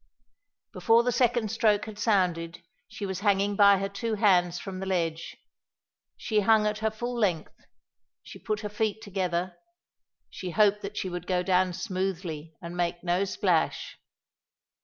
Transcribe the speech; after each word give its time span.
Before 0.73 1.03
the 1.03 1.11
second 1.11 1.51
stroke 1.51 1.85
had 1.85 1.99
sounded 1.99 2.63
she 2.87 3.05
was 3.05 3.19
hanging 3.19 3.55
by 3.55 3.77
her 3.77 3.87
two 3.87 4.15
hands 4.15 4.57
from 4.57 4.79
the 4.79 4.87
ledge. 4.87 5.37
She 6.17 6.39
hung 6.39 6.65
at 6.65 6.79
her 6.79 6.89
full 6.89 7.15
length; 7.15 7.53
she 8.23 8.39
put 8.39 8.61
her 8.61 8.69
feet 8.69 9.03
together; 9.03 9.59
she 10.27 10.49
hoped 10.49 10.81
that 10.81 10.97
she 10.97 11.07
would 11.07 11.27
go 11.27 11.43
down 11.43 11.73
smoothly 11.73 12.55
and 12.63 12.75
make 12.75 13.03
no 13.03 13.25
splash. 13.25 13.99